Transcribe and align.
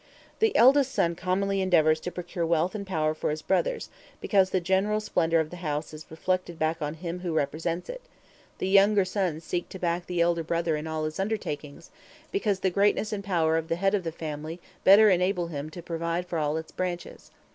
The 0.39 0.55
eldest 0.55 0.91
son 0.93 1.13
commonly 1.13 1.61
endeavors 1.61 1.99
to 1.99 2.11
procure 2.11 2.43
wealth 2.43 2.73
and 2.73 2.87
power 2.87 3.13
for 3.13 3.29
his 3.29 3.43
brothers, 3.43 3.91
because 4.19 4.49
the 4.49 4.59
general 4.59 4.99
splendor 4.99 5.39
of 5.39 5.51
the 5.51 5.57
house 5.57 5.93
is 5.93 6.07
reflected 6.09 6.57
back 6.57 6.81
on 6.81 6.95
him 6.95 7.19
who 7.19 7.33
represents 7.35 7.87
it; 7.87 8.01
the 8.57 8.67
younger 8.67 9.05
sons 9.05 9.43
seek 9.43 9.69
to 9.69 9.77
back 9.77 10.07
the 10.07 10.19
elder 10.19 10.43
brother 10.43 10.75
in 10.75 10.87
all 10.87 11.05
his 11.05 11.19
undertakings, 11.19 11.91
because 12.31 12.61
the 12.61 12.71
greatness 12.71 13.13
and 13.13 13.23
power 13.23 13.57
of 13.57 13.67
the 13.67 13.75
head 13.75 13.93
of 13.93 14.03
the 14.03 14.11
family 14.11 14.59
better 14.83 15.11
enable 15.11 15.49
him 15.49 15.69
to 15.69 15.83
provide 15.83 16.25
for 16.25 16.39
all 16.39 16.57
its 16.57 16.71
branches. 16.71 17.29